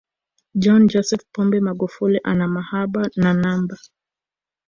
John 0.61 0.83
Joseph 0.87 1.25
Pombe 1.33 1.55
Magufuli 1.61 2.19
ana 2.23 2.47
mahaba 2.47 3.01
na 3.15 3.33
namba 3.33 3.77